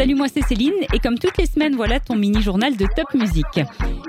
Salut, 0.00 0.14
moi 0.14 0.28
c'est 0.28 0.40
Céline 0.40 0.72
et 0.94 0.98
comme 0.98 1.18
toutes 1.18 1.36
les 1.36 1.44
semaines, 1.44 1.76
voilà 1.76 2.00
ton 2.00 2.16
mini-journal 2.16 2.74
de 2.74 2.86
Top 2.96 3.12
Musique. 3.12 3.60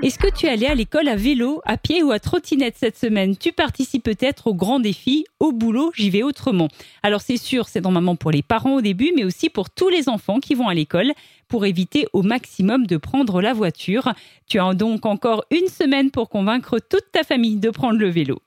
Est-ce 0.02 0.18
que 0.18 0.34
tu 0.34 0.46
es 0.46 0.48
allé 0.48 0.64
à 0.64 0.74
l'école 0.74 1.06
à 1.06 1.16
vélo, 1.16 1.60
à 1.66 1.76
pied 1.76 2.02
ou 2.02 2.12
à 2.12 2.18
trottinette 2.18 2.76
cette 2.78 2.96
semaine? 2.96 3.36
Tu 3.36 3.52
participes 3.52 4.02
peut-être 4.02 4.46
au 4.46 4.54
grand 4.54 4.80
défi 4.80 5.26
Au 5.38 5.52
boulot, 5.52 5.92
j'y 5.94 6.08
vais 6.08 6.22
autrement. 6.22 6.68
Alors 7.02 7.20
c'est 7.20 7.36
sûr, 7.36 7.68
c'est 7.68 7.82
normalement 7.82 8.16
pour 8.16 8.30
les 8.30 8.40
parents 8.40 8.76
au 8.76 8.80
début, 8.80 9.12
mais 9.14 9.24
aussi 9.24 9.50
pour 9.50 9.68
tous 9.68 9.90
les 9.90 10.08
enfants 10.08 10.40
qui 10.40 10.54
vont 10.54 10.68
à 10.68 10.72
l'école 10.72 11.12
pour 11.46 11.66
éviter 11.66 12.06
au 12.14 12.22
maximum 12.22 12.86
de 12.86 12.96
prendre 12.96 13.42
la 13.42 13.52
voiture. 13.52 14.14
Tu 14.48 14.58
as 14.58 14.72
donc 14.72 15.04
encore 15.04 15.44
une 15.50 15.68
semaine 15.68 16.10
pour 16.10 16.30
convaincre 16.30 16.78
toute 16.78 17.12
ta 17.12 17.22
famille 17.22 17.58
de 17.58 17.68
prendre 17.68 17.98
le 17.98 18.08
vélo. 18.08 18.40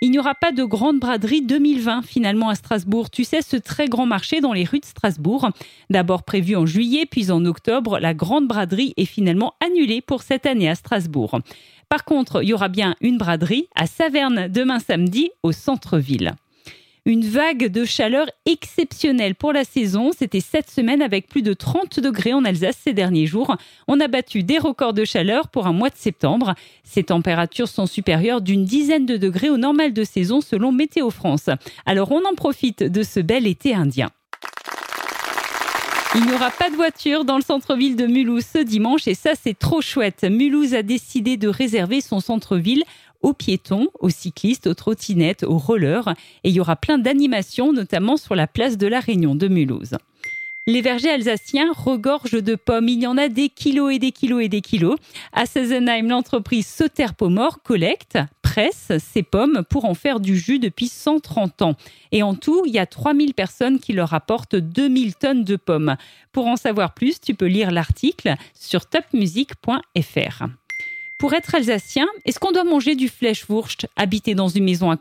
Il 0.00 0.12
n'y 0.12 0.18
aura 0.20 0.36
pas 0.36 0.52
de 0.52 0.62
grande 0.62 1.00
braderie 1.00 1.42
2020 1.42 2.02
finalement 2.02 2.50
à 2.50 2.54
Strasbourg. 2.54 3.10
Tu 3.10 3.24
sais, 3.24 3.42
ce 3.42 3.56
très 3.56 3.88
grand 3.88 4.06
marché 4.06 4.40
dans 4.40 4.52
les 4.52 4.62
rues 4.62 4.78
de 4.78 4.84
Strasbourg. 4.84 5.50
D'abord 5.90 6.22
prévu 6.22 6.54
en 6.54 6.66
juillet, 6.66 7.04
puis 7.04 7.32
en 7.32 7.44
octobre, 7.44 7.98
la 7.98 8.14
grande 8.14 8.46
braderie 8.46 8.94
est 8.96 9.06
finalement 9.06 9.54
annulée 9.60 10.00
pour 10.00 10.22
cette 10.22 10.46
année 10.46 10.68
à 10.68 10.76
Strasbourg. 10.76 11.40
Par 11.88 12.04
contre, 12.04 12.44
il 12.44 12.50
y 12.50 12.54
aura 12.54 12.68
bien 12.68 12.94
une 13.00 13.18
braderie 13.18 13.66
à 13.74 13.86
Saverne 13.86 14.46
demain 14.46 14.78
samedi 14.78 15.30
au 15.42 15.50
centre-ville. 15.50 16.36
Une 17.08 17.24
vague 17.24 17.68
de 17.68 17.86
chaleur 17.86 18.26
exceptionnelle 18.44 19.34
pour 19.34 19.54
la 19.54 19.64
saison. 19.64 20.10
C'était 20.14 20.40
cette 20.40 20.68
semaine 20.68 21.00
avec 21.00 21.26
plus 21.26 21.40
de 21.40 21.54
30 21.54 22.00
degrés 22.00 22.34
en 22.34 22.44
Alsace 22.44 22.76
ces 22.84 22.92
derniers 22.92 23.24
jours. 23.24 23.56
On 23.86 23.98
a 23.98 24.08
battu 24.08 24.42
des 24.42 24.58
records 24.58 24.92
de 24.92 25.06
chaleur 25.06 25.48
pour 25.48 25.66
un 25.66 25.72
mois 25.72 25.88
de 25.88 25.96
septembre. 25.96 26.54
Ces 26.84 27.04
températures 27.04 27.68
sont 27.68 27.86
supérieures 27.86 28.42
d'une 28.42 28.66
dizaine 28.66 29.06
de 29.06 29.16
degrés 29.16 29.48
au 29.48 29.56
normal 29.56 29.94
de 29.94 30.04
saison 30.04 30.42
selon 30.42 30.70
Météo 30.70 31.08
France. 31.08 31.48
Alors 31.86 32.12
on 32.12 32.26
en 32.26 32.34
profite 32.34 32.82
de 32.82 33.02
ce 33.02 33.20
bel 33.20 33.46
été 33.46 33.74
indien. 33.74 34.10
Il 36.14 36.24
n'y 36.24 36.32
aura 36.32 36.50
pas 36.50 36.70
de 36.70 36.74
voiture 36.74 37.24
dans 37.24 37.36
le 37.36 37.42
centre-ville 37.42 37.94
de 37.94 38.06
Mulhouse 38.06 38.46
ce 38.50 38.58
dimanche 38.58 39.06
et 39.06 39.14
ça 39.14 39.32
c'est 39.40 39.58
trop 39.58 39.82
chouette. 39.82 40.24
Mulhouse 40.24 40.72
a 40.74 40.82
décidé 40.82 41.36
de 41.36 41.48
réserver 41.48 42.00
son 42.00 42.20
centre-ville 42.20 42.82
aux 43.20 43.34
piétons, 43.34 43.88
aux 44.00 44.08
cyclistes, 44.08 44.66
aux 44.66 44.74
trottinettes, 44.74 45.42
aux 45.42 45.58
rollers. 45.58 46.14
Et 46.44 46.48
il 46.48 46.54
y 46.54 46.60
aura 46.60 46.76
plein 46.76 46.96
d'animations, 46.96 47.74
notamment 47.74 48.16
sur 48.16 48.34
la 48.34 48.46
place 48.46 48.78
de 48.78 48.86
la 48.86 49.00
Réunion 49.00 49.34
de 49.34 49.48
Mulhouse. 49.48 49.98
Les 50.66 50.82
vergers 50.82 51.10
alsaciens 51.10 51.72
regorgent 51.74 52.42
de 52.42 52.54
pommes. 52.54 52.88
Il 52.88 53.02
y 53.02 53.06
en 53.06 53.16
a 53.16 53.28
des 53.28 53.48
kilos 53.48 53.94
et 53.94 53.98
des 53.98 54.12
kilos 54.12 54.42
et 54.42 54.48
des 54.48 54.60
kilos. 54.60 54.98
À 55.32 55.46
Seisenheim, 55.46 56.08
l'entreprise 56.08 56.66
Sauterpomor 56.66 57.62
collecte, 57.62 58.18
ces 58.98 59.22
pommes 59.22 59.62
pour 59.68 59.84
en 59.84 59.94
faire 59.94 60.20
du 60.20 60.36
jus 60.36 60.58
depuis 60.58 60.88
130 60.88 61.62
ans. 61.62 61.74
Et 62.12 62.22
en 62.22 62.34
tout, 62.34 62.64
il 62.66 62.72
y 62.72 62.78
a 62.78 62.86
3000 62.86 63.34
personnes 63.34 63.78
qui 63.78 63.92
leur 63.92 64.14
apportent 64.14 64.56
2000 64.56 65.14
tonnes 65.14 65.44
de 65.44 65.56
pommes. 65.56 65.96
Pour 66.32 66.46
en 66.46 66.56
savoir 66.56 66.94
plus, 66.94 67.20
tu 67.20 67.34
peux 67.34 67.46
lire 67.46 67.70
l'article 67.70 68.34
sur 68.54 68.86
topmusique.fr. 68.86 70.46
Pour 71.18 71.34
être 71.34 71.56
alsacien, 71.56 72.06
est-ce 72.24 72.38
qu'on 72.38 72.52
doit 72.52 72.62
manger 72.62 72.94
du 72.94 73.08
Fleischwurst, 73.08 73.88
habiter 73.96 74.36
dans 74.36 74.46
une 74.46 74.62
maison 74.62 74.88
à 74.90 74.96